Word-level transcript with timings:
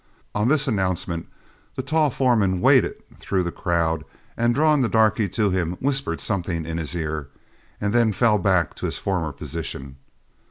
On 0.33 0.47
this 0.47 0.67
announcement, 0.67 1.27
the 1.75 1.83
tall 1.83 2.09
foreman 2.09 2.59
waded 2.59 2.95
through 3.19 3.43
the 3.43 3.51
crowd, 3.51 4.03
and 4.35 4.55
drawing 4.55 4.81
the 4.81 4.89
darky 4.89 5.29
to 5.29 5.51
him, 5.51 5.73
whispered 5.73 6.19
something 6.19 6.65
in 6.65 6.79
his 6.79 6.95
ear, 6.95 7.27
and 7.79 7.93
then 7.93 8.11
fell 8.11 8.39
back 8.39 8.73
to 8.77 8.87
his 8.87 8.97
former 8.97 9.31
position. 9.31 9.97